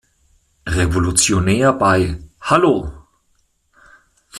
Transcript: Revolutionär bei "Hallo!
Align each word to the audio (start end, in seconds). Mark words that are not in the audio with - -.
Revolutionär 0.65 1.73
bei 1.73 2.17
"Hallo! 2.41 2.91